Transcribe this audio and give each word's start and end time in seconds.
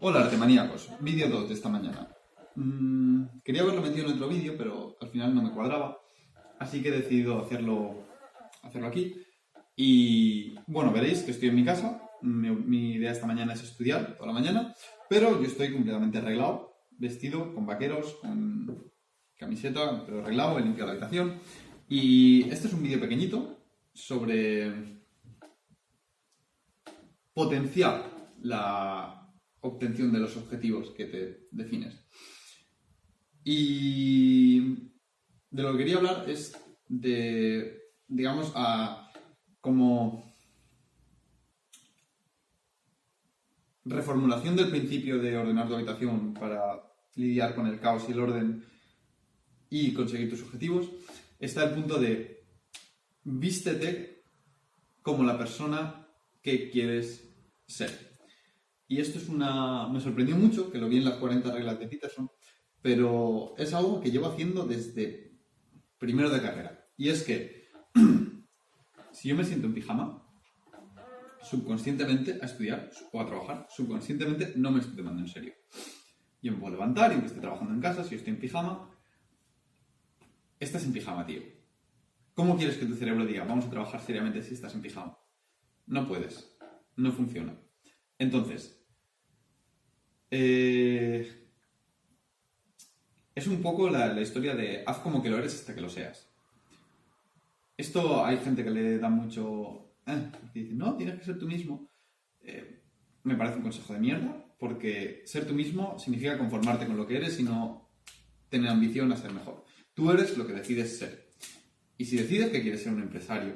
Hola 0.00 0.20
artemaníacos, 0.20 0.90
vídeo 1.00 1.28
2 1.28 1.48
de 1.48 1.54
esta 1.54 1.68
mañana. 1.68 2.08
Mm, 2.54 3.40
quería 3.42 3.62
haberlo 3.62 3.82
metido 3.82 4.06
en 4.06 4.12
otro 4.12 4.28
vídeo, 4.28 4.54
pero 4.56 4.96
al 5.00 5.08
final 5.08 5.34
no 5.34 5.42
me 5.42 5.50
cuadraba, 5.50 5.98
así 6.60 6.80
que 6.80 6.90
he 6.90 6.92
decidido 6.92 7.42
hacerlo, 7.42 8.06
hacerlo 8.62 8.86
aquí. 8.86 9.16
Y 9.74 10.54
bueno, 10.68 10.92
veréis 10.92 11.24
que 11.24 11.32
estoy 11.32 11.48
en 11.48 11.56
mi 11.56 11.64
casa, 11.64 12.00
mi, 12.22 12.48
mi 12.48 12.92
idea 12.92 13.10
esta 13.10 13.26
mañana 13.26 13.54
es 13.54 13.64
estudiar 13.64 14.14
toda 14.14 14.28
la 14.28 14.34
mañana, 14.34 14.72
pero 15.08 15.42
yo 15.42 15.48
estoy 15.48 15.72
completamente 15.72 16.18
arreglado, 16.18 16.76
vestido, 16.92 17.52
con 17.52 17.66
vaqueros, 17.66 18.18
con 18.20 18.92
camiseta, 19.36 20.04
pero 20.06 20.20
arreglado, 20.20 20.60
he 20.60 20.62
limpiado 20.62 20.86
la 20.86 20.92
habitación. 20.92 21.40
Y 21.88 22.48
este 22.50 22.68
es 22.68 22.72
un 22.72 22.84
vídeo 22.84 23.00
pequeñito 23.00 23.64
sobre 23.92 25.02
potenciar 27.34 28.04
la 28.42 29.17
obtención 29.60 30.12
de 30.12 30.20
los 30.20 30.36
objetivos 30.36 30.90
que 30.90 31.06
te 31.06 31.48
defines. 31.50 32.04
Y 33.44 34.60
de 35.50 35.62
lo 35.62 35.72
que 35.72 35.78
quería 35.78 35.96
hablar 35.96 36.28
es 36.28 36.56
de, 36.88 37.80
digamos, 38.06 38.52
a 38.54 39.10
como 39.60 40.28
reformulación 43.84 44.56
del 44.56 44.70
principio 44.70 45.18
de 45.18 45.36
ordenar 45.36 45.66
tu 45.66 45.74
habitación 45.74 46.34
para 46.34 46.82
lidiar 47.14 47.54
con 47.54 47.66
el 47.66 47.80
caos 47.80 48.04
y 48.08 48.12
el 48.12 48.20
orden 48.20 48.64
y 49.70 49.92
conseguir 49.92 50.30
tus 50.30 50.42
objetivos, 50.42 50.88
está 51.38 51.64
el 51.64 51.74
punto 51.74 51.98
de 51.98 52.44
vístete 53.24 54.24
como 55.02 55.24
la 55.24 55.36
persona 55.36 56.06
que 56.42 56.70
quieres 56.70 57.28
ser. 57.66 58.07
Y 58.88 59.00
esto 59.00 59.18
es 59.18 59.28
una... 59.28 59.86
me 59.88 60.00
sorprendió 60.00 60.34
mucho, 60.36 60.72
que 60.72 60.78
lo 60.78 60.88
vi 60.88 60.96
en 60.96 61.04
las 61.04 61.18
40 61.18 61.52
reglas 61.52 61.78
de 61.78 61.86
Peterson, 61.86 62.30
pero 62.80 63.54
es 63.58 63.74
algo 63.74 64.00
que 64.00 64.10
llevo 64.10 64.26
haciendo 64.26 64.64
desde 64.64 65.38
primero 65.98 66.30
de 66.30 66.40
carrera. 66.40 66.88
Y 66.96 67.10
es 67.10 67.22
que 67.22 67.68
si 69.12 69.28
yo 69.28 69.36
me 69.36 69.44
siento 69.44 69.66
en 69.66 69.74
pijama, 69.74 70.24
subconscientemente 71.42 72.38
a 72.40 72.46
estudiar 72.46 72.90
o 73.12 73.20
a 73.20 73.26
trabajar, 73.26 73.66
subconscientemente 73.70 74.54
no 74.56 74.70
me 74.70 74.80
estoy 74.80 74.96
tomando 74.96 75.22
en 75.22 75.28
serio. 75.28 75.52
Yo 76.40 76.52
me 76.52 76.58
puedo 76.58 76.72
levantar 76.72 77.10
y 77.10 77.14
aunque 77.14 77.28
esté 77.28 77.40
trabajando 77.40 77.74
en 77.74 77.80
casa, 77.80 78.04
si 78.04 78.10
yo 78.10 78.16
estoy 78.16 78.32
en 78.32 78.40
pijama, 78.40 78.90
estás 80.58 80.84
en 80.84 80.92
pijama, 80.92 81.26
tío. 81.26 81.42
¿Cómo 82.34 82.56
quieres 82.56 82.78
que 82.78 82.86
tu 82.86 82.94
cerebro 82.94 83.26
diga, 83.26 83.44
vamos 83.44 83.66
a 83.66 83.70
trabajar 83.70 84.00
seriamente 84.00 84.42
si 84.42 84.54
estás 84.54 84.74
en 84.74 84.80
pijama? 84.80 85.18
No 85.86 86.06
puedes. 86.06 86.56
No 86.96 87.12
funciona. 87.12 87.58
Entonces, 88.18 88.78
eh, 90.30 91.48
es 93.34 93.46
un 93.46 93.62
poco 93.62 93.88
la, 93.88 94.20
historia 94.20 94.54
de 94.54 94.82
haz 94.84 94.98
como 94.98 95.22
que 95.22 95.30
lo 95.30 95.38
eres 95.38 95.54
hasta 95.54 95.74
que 95.74 95.80
lo 95.80 95.88
seas. 95.88 96.28
Esto 97.76 98.24
hay 98.24 98.38
gente 98.38 98.64
que 98.64 98.70
le 98.70 98.98
da 98.98 99.08
mucho... 99.08 99.94
Eh, 100.06 100.30
dice, 100.52 100.74
no, 100.74 100.96
tienes 100.96 101.18
que 101.18 101.24
ser 101.24 101.38
tú 101.38 101.46
mismo. 101.46 101.88
Eh, 102.40 102.82
me 103.22 103.36
parece 103.36 103.58
un 103.58 103.62
consejo 103.62 103.92
de 103.92 104.00
mierda, 104.00 104.44
porque 104.58 105.22
ser 105.24 105.46
tú 105.46 105.54
mismo 105.54 105.98
significa 105.98 106.36
conformarte 106.36 106.86
con 106.86 106.96
lo 106.96 107.06
que 107.06 107.16
eres 107.16 107.38
y 107.38 107.44
no 107.44 107.88
tener 108.48 108.70
ambición 108.70 109.12
a 109.12 109.16
ser 109.16 109.32
mejor. 109.32 109.64
Tú 109.94 110.10
eres 110.10 110.36
lo 110.36 110.46
que 110.46 110.54
decides 110.54 110.98
ser. 110.98 111.28
Y 111.96 112.06
si 112.06 112.16
decides 112.16 112.50
que 112.50 112.62
quieres 112.62 112.82
ser 112.82 112.92
un 112.92 113.02
empresario, 113.02 113.54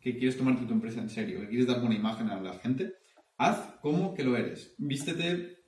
que 0.00 0.16
quieres 0.18 0.36
tomarte 0.36 0.66
tu 0.66 0.74
empresa 0.74 1.00
en 1.00 1.08
serio, 1.08 1.40
que 1.40 1.48
quieres 1.48 1.66
dar 1.66 1.80
buena 1.80 1.94
imagen 1.94 2.28
a 2.28 2.40
la 2.40 2.58
gente, 2.58 2.94
haz 3.42 3.78
como 3.80 4.14
que 4.14 4.22
lo 4.24 4.36
eres. 4.36 4.74
Vístete 4.78 5.64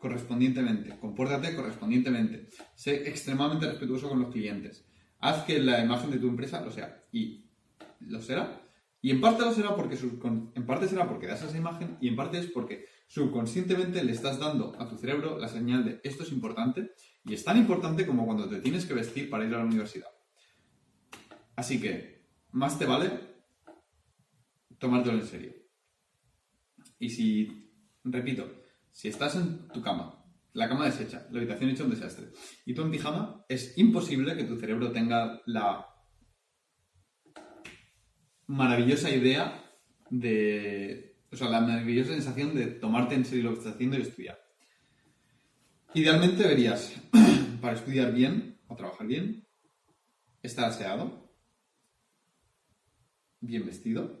correspondientemente, 0.00 0.98
compórtate 0.98 1.54
correspondientemente, 1.54 2.48
sé 2.74 3.08
extremadamente 3.08 3.66
respetuoso 3.66 4.08
con 4.08 4.20
los 4.20 4.30
clientes, 4.30 4.84
haz 5.18 5.44
que 5.44 5.58
la 5.58 5.82
imagen 5.82 6.10
de 6.10 6.18
tu 6.18 6.28
empresa 6.28 6.60
lo 6.60 6.70
sea 6.70 7.04
y 7.12 7.46
lo 8.00 8.20
será. 8.20 8.62
Y 9.00 9.10
en 9.10 9.20
parte 9.20 9.42
lo 9.42 9.52
será 9.52 9.76
porque 9.76 9.96
en 9.96 10.66
parte 10.66 10.88
será 10.88 11.08
porque 11.08 11.28
das 11.28 11.42
esa 11.42 11.56
imagen 11.56 11.96
y 12.00 12.08
en 12.08 12.16
parte 12.16 12.38
es 12.38 12.46
porque 12.46 12.86
subconscientemente 13.06 14.02
le 14.02 14.12
estás 14.12 14.40
dando 14.40 14.74
a 14.78 14.88
tu 14.88 14.96
cerebro 14.98 15.38
la 15.38 15.48
señal 15.48 15.84
de 15.84 16.00
esto 16.02 16.24
es 16.24 16.32
importante 16.32 16.92
y 17.24 17.34
es 17.34 17.44
tan 17.44 17.56
importante 17.56 18.06
como 18.06 18.26
cuando 18.26 18.48
te 18.48 18.60
tienes 18.60 18.86
que 18.86 18.94
vestir 18.94 19.30
para 19.30 19.44
ir 19.44 19.54
a 19.54 19.58
la 19.58 19.64
universidad. 19.64 20.08
Así 21.54 21.80
que 21.80 22.26
más 22.50 22.76
te 22.76 22.86
vale 22.86 23.10
tomártelo 24.78 25.18
en 25.18 25.26
serio. 25.26 25.67
Y 26.98 27.10
si, 27.10 27.70
repito, 28.04 28.62
si 28.90 29.08
estás 29.08 29.36
en 29.36 29.68
tu 29.68 29.80
cama, 29.80 30.24
la 30.52 30.68
cama 30.68 30.86
deshecha, 30.86 31.26
la 31.30 31.38
habitación 31.38 31.70
hecha 31.70 31.84
un 31.84 31.90
desastre, 31.90 32.28
y 32.64 32.74
tú 32.74 32.82
en 32.82 32.90
pijama, 32.90 33.44
es 33.48 33.76
imposible 33.78 34.36
que 34.36 34.44
tu 34.44 34.56
cerebro 34.56 34.90
tenga 34.90 35.40
la 35.46 35.86
maravillosa 38.46 39.10
idea 39.10 39.64
de... 40.10 41.16
O 41.30 41.36
sea, 41.36 41.50
la 41.50 41.60
maravillosa 41.60 42.12
sensación 42.12 42.54
de 42.54 42.66
tomarte 42.66 43.14
en 43.14 43.24
serio 43.24 43.44
lo 43.44 43.50
que 43.52 43.58
estás 43.58 43.74
haciendo 43.74 43.98
y 43.98 44.02
estudiar. 44.02 44.38
Idealmente 45.94 46.42
deberías, 46.42 46.94
para 47.60 47.74
estudiar 47.74 48.12
bien 48.12 48.58
o 48.66 48.76
trabajar 48.76 49.06
bien, 49.06 49.46
estar 50.42 50.64
aseado, 50.64 51.30
bien 53.40 53.66
vestido, 53.66 54.17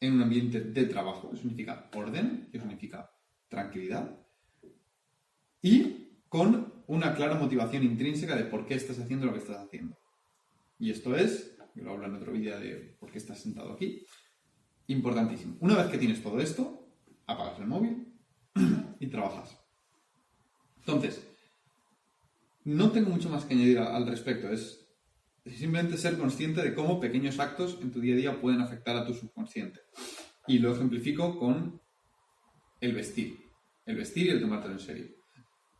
en 0.00 0.14
un 0.14 0.22
ambiente 0.22 0.60
de 0.60 0.84
trabajo, 0.84 1.30
eso 1.32 1.42
significa 1.42 1.90
orden, 1.94 2.48
eso 2.52 2.64
significa 2.64 3.10
tranquilidad, 3.48 4.18
y 5.62 6.20
con 6.28 6.84
una 6.86 7.14
clara 7.14 7.34
motivación 7.34 7.82
intrínseca 7.82 8.36
de 8.36 8.44
por 8.44 8.66
qué 8.66 8.74
estás 8.74 8.98
haciendo 8.98 9.26
lo 9.26 9.32
que 9.32 9.40
estás 9.40 9.58
haciendo. 9.58 9.98
Y 10.78 10.90
esto 10.90 11.16
es, 11.16 11.56
yo 11.74 11.84
lo 11.84 11.92
hablo 11.92 12.06
en 12.06 12.14
otro 12.14 12.32
vídeo 12.32 12.58
de 12.58 12.96
por 12.98 13.10
qué 13.10 13.18
estás 13.18 13.40
sentado 13.40 13.72
aquí, 13.72 14.04
importantísimo. 14.86 15.56
Una 15.60 15.76
vez 15.76 15.86
que 15.88 15.98
tienes 15.98 16.22
todo 16.22 16.40
esto, 16.40 16.88
apagas 17.26 17.58
el 17.58 17.66
móvil 17.66 18.14
y 19.00 19.06
trabajas. 19.08 19.58
Entonces, 20.78 21.26
no 22.64 22.90
tengo 22.90 23.10
mucho 23.10 23.28
más 23.28 23.44
que 23.44 23.54
añadir 23.54 23.78
al 23.78 24.06
respecto, 24.06 24.48
es 24.50 24.87
simplemente 25.56 25.96
ser 25.96 26.18
consciente 26.18 26.62
de 26.62 26.74
cómo 26.74 27.00
pequeños 27.00 27.38
actos 27.38 27.78
en 27.80 27.90
tu 27.90 28.00
día 28.00 28.14
a 28.14 28.16
día 28.16 28.40
pueden 28.40 28.60
afectar 28.60 28.96
a 28.96 29.06
tu 29.06 29.14
subconsciente. 29.14 29.80
Y 30.46 30.58
lo 30.58 30.74
ejemplifico 30.74 31.38
con 31.38 31.80
el 32.80 32.94
vestir. 32.94 33.38
El 33.84 33.96
vestir 33.96 34.26
y 34.26 34.30
el 34.30 34.40
tomártelo 34.40 34.74
en 34.74 34.80
serio. 34.80 35.06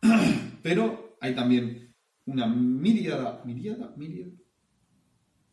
Pero 0.63 1.17
hay 1.21 1.35
también 1.35 1.95
una 2.25 2.47
miríada, 2.47 3.41
miríada, 3.45 3.93
miríada, 3.97 4.31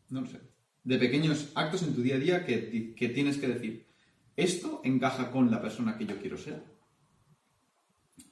no 0.09 0.21
lo 0.21 0.27
sé, 0.27 0.39
de 0.83 0.97
pequeños 0.97 1.51
actos 1.55 1.83
en 1.83 1.95
tu 1.95 2.01
día 2.01 2.15
a 2.15 2.19
día 2.19 2.45
que, 2.45 2.93
que 2.95 3.09
tienes 3.09 3.37
que 3.37 3.47
decir, 3.47 3.87
esto 4.35 4.81
encaja 4.83 5.31
con 5.31 5.49
la 5.49 5.61
persona 5.61 5.97
que 5.97 6.05
yo 6.05 6.17
quiero 6.17 6.37
ser. 6.37 6.63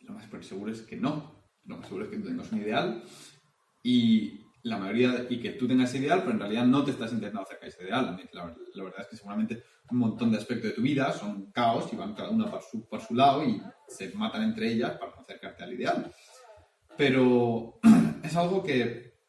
Lo 0.01 0.13
más 0.13 0.27
seguro 0.45 0.71
es 0.71 0.81
que 0.81 0.95
no. 0.95 1.43
Lo 1.65 1.77
más 1.77 1.87
seguro 1.87 2.05
es 2.05 2.11
que 2.11 2.17
tú 2.17 2.27
tengas 2.27 2.51
un 2.51 2.61
ideal 2.61 3.03
y 3.81 4.44
la 4.65 4.77
mayoría, 4.79 5.27
y 5.29 5.39
que 5.39 5.51
tú 5.51 5.67
tengas 5.67 5.89
ese 5.89 5.99
ideal, 5.99 6.21
pero 6.21 6.31
en 6.31 6.39
realidad 6.39 6.65
no 6.65 6.83
te 6.83 6.89
estás 6.89 7.13
intentando 7.13 7.43
acercar 7.43 7.65
a 7.65 7.67
ese 7.67 7.83
ideal. 7.83 8.19
La, 8.33 8.83
verdad 8.83 9.01
es 9.01 9.07
que 9.07 9.15
seguramente 9.15 9.63
un 9.91 9.99
montón 9.99 10.31
de 10.31 10.39
aspectos 10.39 10.71
de 10.71 10.75
tu 10.75 10.81
vida 10.81 11.13
son 11.13 11.51
caos 11.51 11.93
y 11.93 11.95
van 11.95 12.15
cada 12.15 12.31
una 12.31 12.49
por 12.89 12.99
su, 12.99 13.13
lado 13.13 13.45
y 13.45 13.61
se 13.87 14.09
matan 14.15 14.41
entre 14.41 14.71
ellas 14.71 14.97
para 14.97 15.11
acercarte 15.11 15.63
al 15.63 15.73
ideal. 15.73 16.11
Pero 16.97 17.79
es 18.23 18.35
algo 18.35 18.63
que 18.63 19.19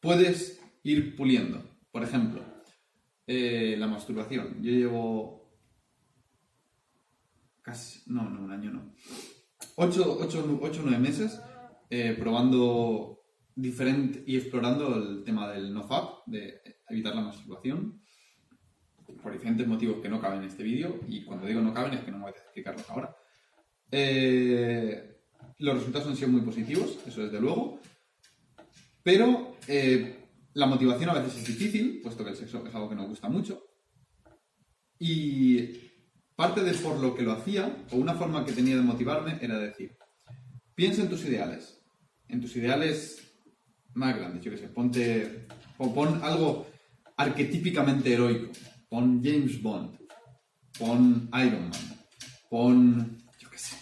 puedes 0.00 0.60
ir 0.82 1.16
puliendo. 1.16 1.64
Por 1.90 2.02
ejemplo, 2.02 2.42
eh, 3.26 3.74
la 3.78 3.86
masturbación. 3.86 4.62
Yo 4.62 4.70
llevo 4.70 5.50
casi, 7.62 8.02
no, 8.04 8.28
no, 8.28 8.42
un 8.42 8.52
año 8.52 8.70
no. 8.70 8.92
Ocho, 9.76 10.18
ocho, 10.20 10.58
ocho 10.60 10.82
nueve 10.84 10.98
meses 10.98 11.40
eh, 11.88 12.14
probando 12.18 13.19
diferente 13.60 14.22
y 14.26 14.36
explorando 14.36 14.96
el 14.96 15.24
tema 15.24 15.50
del 15.50 15.72
nofap, 15.72 16.26
de 16.26 16.60
evitar 16.88 17.14
la 17.14 17.22
masturbación, 17.22 18.00
por 19.22 19.32
diferentes 19.32 19.66
motivos 19.66 20.00
que 20.00 20.08
no 20.08 20.20
caben 20.20 20.40
en 20.40 20.48
este 20.48 20.62
vídeo, 20.62 21.00
y 21.08 21.24
cuando 21.24 21.46
digo 21.46 21.60
no 21.60 21.74
caben 21.74 21.94
es 21.94 22.04
que 22.04 22.10
no 22.10 22.18
me 22.18 22.24
voy 22.24 22.32
a 22.32 22.40
explicarlos 22.40 22.88
ahora. 22.88 23.16
Eh, 23.90 25.22
los 25.58 25.74
resultados 25.74 26.08
han 26.08 26.16
sido 26.16 26.28
muy 26.28 26.42
positivos, 26.42 26.98
eso 27.06 27.22
desde 27.22 27.40
luego, 27.40 27.80
pero 29.02 29.56
eh, 29.66 30.28
la 30.54 30.66
motivación 30.66 31.10
a 31.10 31.14
veces 31.14 31.38
es 31.38 31.46
difícil, 31.46 32.00
puesto 32.02 32.24
que 32.24 32.30
el 32.30 32.36
sexo 32.36 32.66
es 32.66 32.74
algo 32.74 32.88
que 32.88 32.94
nos 32.94 33.08
gusta 33.08 33.28
mucho, 33.28 33.62
y 34.98 35.90
parte 36.36 36.62
de 36.62 36.74
por 36.74 36.98
lo 36.98 37.14
que 37.14 37.22
lo 37.22 37.32
hacía, 37.32 37.84
o 37.90 37.96
una 37.96 38.14
forma 38.14 38.44
que 38.44 38.52
tenía 38.52 38.76
de 38.76 38.82
motivarme, 38.82 39.38
era 39.40 39.58
decir, 39.58 39.96
piensa 40.74 41.02
en 41.02 41.08
tus 41.08 41.24
ideales, 41.24 41.82
en 42.28 42.40
tus 42.40 42.54
ideales 42.56 43.29
más 43.94 44.16
grandes, 44.16 44.42
yo 44.42 44.50
qué 44.50 44.58
sé, 44.58 44.68
ponte, 44.68 45.46
o 45.78 45.92
pon 45.94 46.20
algo 46.22 46.66
arquetípicamente 47.16 48.12
heroico, 48.12 48.52
pon 48.88 49.20
James 49.22 49.60
Bond, 49.62 49.98
pon 50.78 51.28
Iron 51.34 51.70
Man, 51.70 51.98
pon, 52.48 53.18
yo 53.38 53.50
qué 53.50 53.58
sé, 53.58 53.76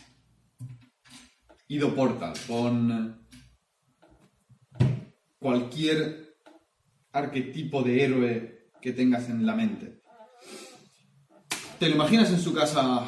Ido 1.68 1.94
Portal, 1.94 2.32
pon 2.46 3.26
cualquier 5.38 6.36
arquetipo 7.12 7.82
de 7.82 8.04
héroe 8.04 8.70
que 8.80 8.92
tengas 8.92 9.28
en 9.28 9.46
la 9.46 9.54
mente. 9.54 10.02
¿Te 11.78 11.88
lo 11.88 11.94
imaginas 11.94 12.30
en 12.30 12.40
su 12.40 12.52
casa 12.52 13.06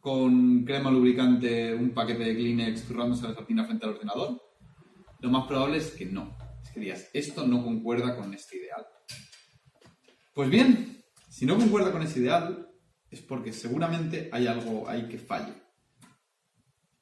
con 0.00 0.64
crema 0.64 0.90
lubricante, 0.90 1.74
un 1.74 1.90
paquete 1.90 2.24
de 2.24 2.34
Kleenex, 2.34 2.86
zurrándose 2.86 3.28
la 3.28 3.34
sartina 3.34 3.64
frente 3.64 3.84
al 3.84 3.92
ordenador? 3.92 4.49
Lo 5.20 5.30
más 5.30 5.46
probable 5.46 5.78
es 5.78 5.90
que 5.92 6.06
no. 6.06 6.36
Es 6.62 6.70
que 6.70 6.80
digas, 6.80 7.10
esto 7.12 7.46
no 7.46 7.62
concuerda 7.62 8.16
con 8.16 8.32
este 8.34 8.56
ideal. 8.56 8.86
Pues 10.34 10.48
bien, 10.50 11.02
si 11.28 11.46
no 11.46 11.56
concuerda 11.56 11.92
con 11.92 12.02
ese 12.02 12.20
ideal, 12.20 12.68
es 13.10 13.20
porque 13.20 13.52
seguramente 13.52 14.30
hay 14.32 14.46
algo 14.46 14.88
ahí 14.88 15.08
que 15.08 15.18
falle. 15.18 15.52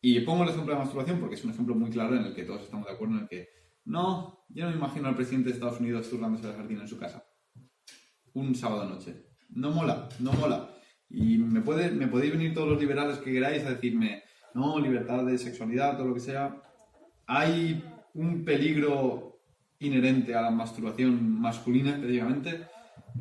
Y 0.01 0.21
pongo 0.21 0.45
el 0.45 0.51
ejemplo 0.51 0.75
de 0.75 0.81
masturbación 0.81 1.21
porque 1.21 1.35
es 1.35 1.45
un 1.45 1.51
ejemplo 1.51 1.75
muy 1.75 1.91
claro 1.91 2.17
en 2.17 2.25
el 2.25 2.35
que 2.35 2.45
todos 2.45 2.63
estamos 2.63 2.87
de 2.87 2.93
acuerdo 2.93 3.17
en 3.17 3.23
el 3.23 3.29
que 3.29 3.49
no, 3.85 4.45
yo 4.51 4.65
no 4.65 4.71
me 4.71 4.77
imagino 4.77 5.09
al 5.09 5.17
presidente 5.17 5.49
de 5.49 5.55
Estados 5.55 5.81
Unidos 5.81 6.09
zurrándose 6.09 6.47
la 6.47 6.55
jardín 6.55 6.81
en 6.81 6.89
su 6.89 6.99
casa. 6.99 7.25
Un 8.35 8.55
sábado 8.55 8.89
noche. 8.89 9.29
No 9.49 9.71
mola, 9.71 10.09
no 10.21 10.33
mola. 10.35 10.71
Y 11.09 11.39
me, 11.39 11.63
puede, 11.63 11.91
me 11.91 12.07
podéis 12.07 12.33
venir 12.33 12.53
todos 12.55 12.69
los 12.69 12.79
liberales 12.79 13.19
que 13.19 13.33
queráis 13.33 13.65
a 13.65 13.71
decirme, 13.71 14.23
no, 14.55 14.79
libertad 14.79 15.25
de 15.25 15.39
sexualidad, 15.39 15.97
todo 15.97 16.09
lo 16.09 16.15
que 16.15 16.21
sea. 16.21 16.63
Hay 17.27 17.83
un 18.19 18.45
peligro 18.45 19.41
inherente 19.79 20.35
a 20.35 20.43
la 20.43 20.51
masturbación 20.51 21.41
masculina 21.41 21.91
específicamente, 21.91 22.67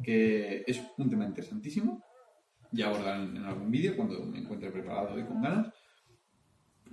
que 0.03 0.63
es 0.65 0.81
un 0.97 1.09
tema 1.09 1.25
interesantísimo. 1.25 2.03
Ya 2.71 2.87
abordaré 2.87 3.23
en, 3.23 3.37
algún 3.45 3.69
vídeo 3.69 3.95
cuando 3.95 4.25
me 4.25 4.39
encuentre 4.39 4.71
preparado 4.71 5.19
y 5.19 5.23
con 5.23 5.41
ganas. 5.41 5.71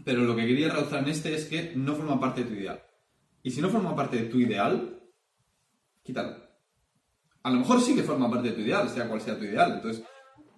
Pero 0.05 0.23
lo 0.23 0.37
que 0.37 0.47
quería 0.47 0.69
realzar 0.69 1.03
en 1.03 1.09
este 1.09 1.35
es 1.35 1.47
que 1.47 1.73
no 1.75 1.95
forma 1.95 2.21
parte 2.21 2.45
de 2.45 2.51
tu 2.51 2.55
ideal. 2.55 2.83
Y 3.43 3.51
si 3.51 3.63
no 3.63 3.71
forma 3.71 3.97
parte 3.97 4.17
de 4.17 4.29
tu 4.29 4.39
ideal, 4.39 5.01
quítalo. 6.03 6.37
A 7.43 7.51
lo 7.51 7.59
mejor 7.59 7.81
sí 7.81 7.95
que 7.95 8.03
forma 8.03 8.31
parte 8.31 8.51
de 8.51 8.55
tu 8.55 8.61
ideal, 8.61 8.89
sea 8.89 9.09
cual 9.09 9.21
sea 9.21 9.39
tu 9.39 9.45
ideal. 9.45 9.77
Entonces, 9.77 10.05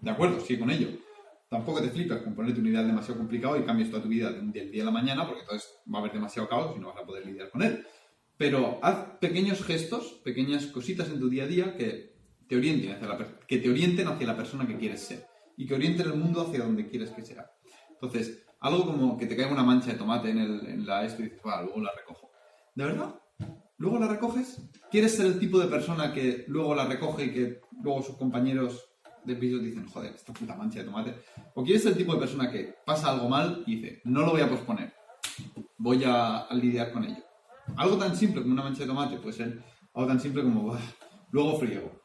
de 0.00 0.10
acuerdo, 0.10 0.40
sigue 0.40 0.60
con 0.60 0.70
ello. 0.70 0.88
Tampoco 1.48 1.80
te 1.80 1.90
flipes 1.90 2.22
con 2.22 2.34
ponerte 2.34 2.60
un 2.60 2.66
ideal 2.66 2.86
demasiado 2.86 3.18
complicado 3.18 3.56
y 3.56 3.64
cambies 3.64 3.90
toda 3.90 4.02
tu 4.02 4.08
vida 4.08 4.32
del 4.32 4.70
día 4.72 4.82
a 4.82 4.86
la 4.86 4.90
mañana, 4.90 5.26
porque 5.26 5.42
entonces 5.42 5.78
va 5.92 5.98
a 5.98 6.00
haber 6.00 6.12
demasiado 6.12 6.48
caos 6.48 6.76
y 6.76 6.80
no 6.80 6.88
vas 6.88 7.02
a 7.02 7.06
poder 7.06 7.24
lidiar 7.24 7.50
con 7.50 7.62
él. 7.62 7.84
Pero 8.36 8.80
haz 8.82 9.18
pequeños 9.20 9.64
gestos, 9.64 10.20
pequeñas 10.24 10.66
cositas 10.66 11.08
en 11.08 11.20
tu 11.20 11.28
día 11.28 11.44
a 11.44 11.46
día 11.46 11.76
que 11.76 12.16
te 12.48 12.56
orienten 12.56 12.92
hacia 12.92 13.08
la, 13.08 13.40
que 13.46 13.58
te 13.58 13.70
orienten 13.70 14.08
hacia 14.08 14.26
la 14.26 14.36
persona 14.36 14.66
que 14.66 14.76
quieres 14.76 15.00
ser 15.00 15.26
y 15.56 15.66
que 15.66 15.74
orienten 15.74 16.06
el 16.06 16.16
mundo 16.16 16.42
hacia 16.42 16.64
donde 16.64 16.88
quieres 16.88 17.10
que 17.10 17.24
sea. 17.24 17.50
Entonces, 17.90 18.44
algo 18.60 18.84
como 18.84 19.16
que 19.16 19.26
te 19.26 19.36
caiga 19.36 19.52
una 19.52 19.62
mancha 19.62 19.92
de 19.92 19.98
tomate 19.98 20.30
en, 20.30 20.38
el, 20.38 20.66
en 20.66 20.86
la 20.86 21.04
esto 21.04 21.22
y 21.22 21.26
dices, 21.26 21.42
bueno, 21.42 21.62
luego 21.62 21.80
la 21.80 21.92
recojo. 21.96 22.30
¿De 22.74 22.84
verdad? 22.84 23.14
¿Luego 23.78 23.98
la 23.98 24.08
recoges? 24.08 24.60
¿Quieres 24.90 25.14
ser 25.14 25.26
el 25.26 25.38
tipo 25.38 25.58
de 25.58 25.68
persona 25.68 26.12
que 26.12 26.44
luego 26.48 26.74
la 26.74 26.86
recoge 26.86 27.26
y 27.26 27.32
que 27.32 27.60
luego 27.82 28.02
sus 28.02 28.16
compañeros 28.16 28.85
de 29.26 29.36
piso 29.36 29.58
dicen, 29.58 29.86
joder, 29.88 30.14
esta 30.14 30.32
puta 30.32 30.54
mancha 30.54 30.78
de 30.78 30.84
tomate? 30.84 31.14
¿O 31.54 31.64
quieres 31.64 31.82
ser 31.82 31.92
el 31.92 31.98
tipo 31.98 32.14
de 32.14 32.20
persona 32.20 32.50
que 32.50 32.74
pasa 32.84 33.10
algo 33.10 33.28
mal 33.28 33.64
y 33.66 33.76
dice, 33.76 34.00
no 34.04 34.20
lo 34.20 34.30
voy 34.30 34.40
a 34.40 34.48
posponer, 34.48 34.92
voy 35.78 36.02
a, 36.06 36.46
lidiar 36.52 36.92
con 36.92 37.04
ello? 37.04 37.22
Algo 37.76 37.96
tan 37.96 38.16
simple 38.16 38.42
como 38.42 38.54
una 38.54 38.62
mancha 38.62 38.80
de 38.80 38.86
tomate 38.86 39.18
puede 39.18 39.36
ser 39.36 39.62
algo 39.94 40.08
tan 40.08 40.20
simple 40.20 40.42
como, 40.42 40.76
luego 41.32 41.58
friego, 41.58 42.02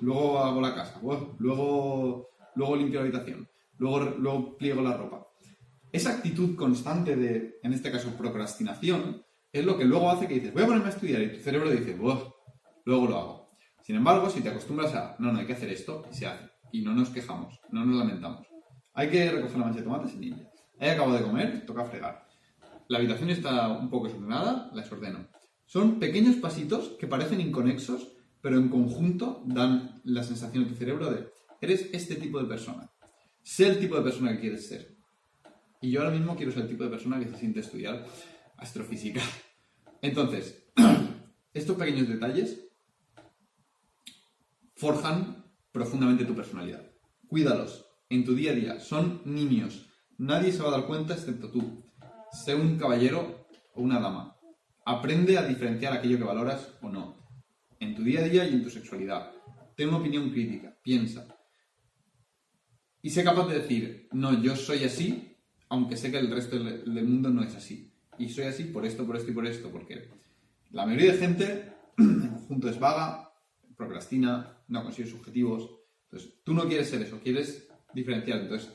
luego 0.00 0.38
hago 0.38 0.60
la 0.60 0.74
casa, 0.74 1.00
luego, 1.38 2.28
luego 2.54 2.76
limpio 2.76 3.00
la 3.00 3.06
habitación, 3.06 3.48
luego, 3.78 4.00
luego 4.18 4.56
pliego 4.56 4.82
la 4.82 4.96
ropa. 4.96 5.26
Esa 5.92 6.10
actitud 6.10 6.54
constante 6.54 7.16
de, 7.16 7.58
en 7.62 7.72
este 7.72 7.90
caso, 7.90 8.10
procrastinación, 8.16 9.24
es 9.52 9.64
lo 9.64 9.76
que 9.76 9.84
luego 9.84 10.10
hace 10.10 10.28
que 10.28 10.34
dices, 10.34 10.52
voy 10.52 10.62
a 10.62 10.66
ponerme 10.66 10.86
a 10.86 10.90
estudiar 10.90 11.22
y 11.22 11.32
tu 11.32 11.40
cerebro 11.40 11.70
dice, 11.70 11.96
luego 11.96 12.36
lo 12.84 13.18
hago. 13.18 13.40
Sin 13.82 13.96
embargo, 13.96 14.30
si 14.30 14.40
te 14.40 14.50
acostumbras 14.50 14.94
a, 14.94 15.16
no, 15.18 15.32
no, 15.32 15.40
hay 15.40 15.46
que 15.46 15.54
hacer 15.54 15.70
esto, 15.70 16.04
y 16.10 16.14
se 16.14 16.26
hace. 16.26 16.49
Y 16.72 16.82
no 16.82 16.94
nos 16.94 17.10
quejamos, 17.10 17.60
no 17.70 17.84
nos 17.84 17.96
lamentamos. 17.96 18.46
Hay 18.94 19.08
que 19.08 19.30
recoger 19.30 19.58
la 19.58 19.64
mancha 19.64 19.78
de 19.78 19.84
tomate 19.84 20.08
sin 20.08 20.20
niña. 20.20 20.50
He 20.78 20.90
acabado 20.90 21.16
de 21.16 21.22
comer, 21.22 21.66
toca 21.66 21.84
fregar. 21.84 22.26
La 22.88 22.98
habitación 22.98 23.30
está 23.30 23.68
un 23.68 23.88
poco 23.88 24.08
desordenada, 24.08 24.70
la 24.72 24.82
desordeno. 24.82 25.28
Son 25.66 26.00
pequeños 26.00 26.36
pasitos 26.36 26.96
que 26.98 27.06
parecen 27.06 27.40
inconexos, 27.40 28.16
pero 28.40 28.56
en 28.56 28.68
conjunto 28.68 29.44
dan 29.46 30.00
la 30.04 30.24
sensación 30.24 30.64
a 30.64 30.68
tu 30.68 30.74
cerebro 30.74 31.10
de, 31.10 31.28
eres 31.60 31.88
este 31.92 32.16
tipo 32.16 32.40
de 32.40 32.48
persona. 32.48 32.90
Sé 33.42 33.68
el 33.68 33.78
tipo 33.78 33.96
de 33.96 34.02
persona 34.02 34.32
que 34.32 34.40
quieres 34.40 34.66
ser. 34.66 34.96
Y 35.80 35.90
yo 35.90 36.00
ahora 36.00 36.12
mismo 36.12 36.34
quiero 36.36 36.50
ser 36.50 36.62
el 36.62 36.68
tipo 36.68 36.84
de 36.84 36.90
persona 36.90 37.20
que 37.20 37.28
se 37.28 37.36
siente 37.36 37.60
estudiar 37.60 38.04
astrofísica. 38.56 39.22
Entonces, 40.02 40.66
estos 41.54 41.76
pequeños 41.76 42.08
detalles 42.08 42.68
forjan 44.74 45.39
profundamente 45.72 46.24
tu 46.24 46.34
personalidad. 46.34 46.90
Cuídalos 47.28 47.86
en 48.08 48.24
tu 48.24 48.34
día 48.34 48.52
a 48.52 48.54
día. 48.54 48.80
Son 48.80 49.22
niños. 49.24 49.86
Nadie 50.18 50.52
se 50.52 50.62
va 50.62 50.68
a 50.68 50.72
dar 50.72 50.86
cuenta 50.86 51.14
excepto 51.14 51.50
tú. 51.50 51.84
Sé 52.44 52.54
un 52.54 52.78
caballero 52.78 53.46
o 53.74 53.82
una 53.82 54.00
dama. 54.00 54.36
Aprende 54.84 55.38
a 55.38 55.46
diferenciar 55.46 55.92
aquello 55.92 56.18
que 56.18 56.24
valoras 56.24 56.74
o 56.82 56.88
no. 56.88 57.26
En 57.78 57.94
tu 57.94 58.02
día 58.02 58.20
a 58.20 58.24
día 58.24 58.46
y 58.46 58.54
en 58.54 58.62
tu 58.62 58.70
sexualidad. 58.70 59.32
Ten 59.76 59.88
una 59.88 59.98
opinión 59.98 60.30
crítica. 60.30 60.76
Piensa. 60.82 61.26
Y 63.02 63.10
sé 63.10 63.24
capaz 63.24 63.48
de 63.48 63.60
decir, 63.60 64.08
no, 64.12 64.42
yo 64.42 64.56
soy 64.56 64.84
así, 64.84 65.38
aunque 65.68 65.96
sé 65.96 66.10
que 66.10 66.18
el 66.18 66.30
resto 66.30 66.58
del 66.58 67.06
mundo 67.06 67.30
no 67.30 67.42
es 67.42 67.54
así 67.54 67.90
y 68.20 68.28
soy 68.28 68.44
así 68.44 68.64
por 68.64 68.84
esto, 68.84 69.06
por 69.06 69.16
esto 69.16 69.30
y 69.30 69.34
por 69.34 69.46
esto, 69.46 69.70
porque 69.70 70.10
la 70.72 70.84
mayoría 70.84 71.12
de 71.12 71.18
gente 71.18 71.72
en 71.98 72.28
conjunto 72.28 72.68
es 72.68 72.78
vaga, 72.78 73.29
procrastina, 73.80 74.62
no 74.68 74.82
consigue 74.82 75.08
sus 75.08 75.18
objetivos. 75.18 75.70
Entonces, 76.04 76.40
tú 76.44 76.54
no 76.54 76.68
quieres 76.68 76.88
ser 76.88 77.02
eso, 77.02 77.18
quieres 77.20 77.68
diferenciar. 77.94 78.40
Entonces, 78.40 78.70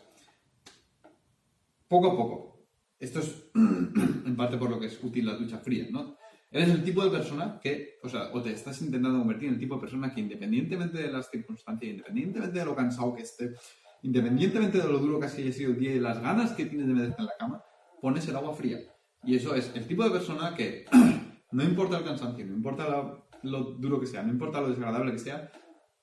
poco 1.88 2.12
a 2.12 2.18
poco, 2.18 2.68
esto 3.00 3.19
es 3.19 3.50
en 3.56 4.36
parte 4.36 4.57
por 4.57 4.69
lo 4.69 4.80
que 4.80 4.88
es 4.88 5.04
útil 5.04 5.25
la 5.25 5.36
ducha 5.36 5.60
fría, 5.60 5.88
¿no? 5.92 6.18
Eres 6.52 6.69
el 6.69 6.84
tipo 6.84 7.04
de 7.04 7.12
persona 7.12 7.60
que, 7.62 8.00
o 8.02 8.10
sea, 8.10 8.30
o 8.31 8.42
te 8.42 8.52
estás 8.52 8.81
intentando 8.81 9.19
convertir 9.19 9.50
en 9.50 9.56
el 9.56 9.60
tipo 9.60 9.75
de 9.75 9.81
persona 9.81 10.13
que 10.13 10.22
independientemente 10.22 11.02
de 11.02 11.12
las 11.12 11.30
circunstancias, 11.30 11.92
independientemente 11.92 12.60
de 12.60 12.66
lo 12.66 12.75
cansado 12.75 13.13
que 13.13 13.24
esté, 13.24 13.56
independientemente 14.04 14.78
de 14.78 14.88
lo 14.88 15.00
duro 15.00 15.19
que 15.19 15.25
haya 15.25 15.52
sido 15.52 15.72
el 15.72 15.80
día 15.80 15.94
y 15.94 16.00
las 16.00 16.22
ganas 16.22 16.54
que 16.54 16.66
tienes 16.66 16.88
de 16.88 16.94
meterte 16.94 17.22
en 17.22 17.25
la 17.25 17.38
cama, 17.38 17.64
pones 18.02 18.28
el 18.28 18.35
agua 18.35 18.54
fría. 18.54 18.80
Y 19.24 19.35
eso 19.35 19.56
es 19.56 19.71
el 19.76 19.85
tipo 19.85 20.04
de 20.04 20.12
persona 20.12 20.56
que 20.56 20.85
no 21.52 21.64
importa 21.64 21.97
el 21.97 22.06
cansancio, 22.06 22.45
no 22.45 22.54
importa 22.54 23.25
lo, 23.45 23.64
duro 23.64 23.99
que 23.99 24.07
sea, 24.07 24.23
no 24.23 24.31
importa 24.31 24.61
lo 24.61 24.69
desagradable 24.69 25.11
que 25.11 25.19
sea, 25.19 25.52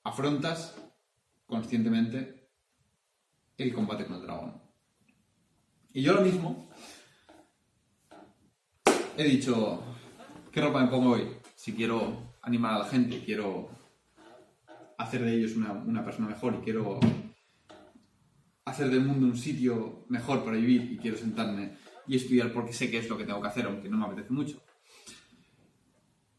afrontas 0.03 0.75
conscientemente 1.45 2.49
el 3.57 3.73
combate 3.73 4.05
con 4.05 4.15
el 4.15 4.23
dragón. 4.23 4.61
Y 5.91 6.01
yo 6.01 6.11
ahora 6.11 6.23
mismo 6.23 6.69
he 9.17 9.23
dicho, 9.23 9.83
¿qué 10.51 10.61
ropa 10.61 10.81
me 10.83 10.89
pongo 10.89 11.11
hoy? 11.11 11.27
Si 11.55 11.73
quiero 11.73 12.33
animar 12.41 12.73
a 12.73 12.79
la 12.79 12.85
gente, 12.85 13.23
quiero 13.23 13.69
hacer 14.97 15.23
de 15.23 15.35
ellos 15.35 15.55
una, 15.55 15.73
una 15.73 16.03
persona 16.03 16.27
mejor 16.27 16.55
y 16.55 16.63
quiero 16.63 16.99
hacer 18.65 18.89
del 18.89 19.05
mundo 19.05 19.27
un 19.27 19.37
sitio 19.37 20.05
mejor 20.09 20.43
para 20.43 20.57
vivir 20.57 20.93
y 20.93 20.97
quiero 20.97 21.17
sentarme 21.17 21.77
y 22.07 22.15
estudiar 22.15 22.51
porque 22.51 22.73
sé 22.73 22.89
que 22.89 22.97
es 22.97 23.09
lo 23.09 23.17
que 23.17 23.25
tengo 23.25 23.41
que 23.41 23.47
hacer, 23.47 23.65
aunque 23.65 23.89
no 23.89 23.97
me 23.97 24.05
apetece 24.05 24.33
mucho. 24.33 24.61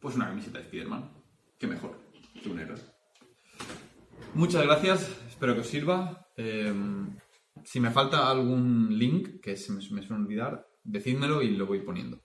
Pues 0.04 0.16
una 0.16 0.26
camiseta 0.26 0.58
de 0.58 0.64
Spiderman. 0.64 1.11
Qué 1.58 1.66
mejor 1.66 1.99
que 2.42 2.50
un 2.50 2.58
héroe. 2.58 2.78
Muchas 4.34 4.62
gracias, 4.62 5.18
espero 5.26 5.54
que 5.54 5.62
os 5.62 5.66
sirva. 5.66 6.28
Em, 6.37 7.16
si 7.64 7.80
me 7.80 7.90
falta 7.90 8.30
algún 8.30 8.99
link 8.99 9.40
que 9.40 9.56
se 9.56 9.73
me, 9.73 9.78
me 9.78 10.02
suele 10.02 10.23
olvidar, 10.23 10.68
decídmelo 10.82 11.40
y 11.40 11.56
lo 11.56 11.64
voy 11.64 11.80
poniendo. 11.80 12.23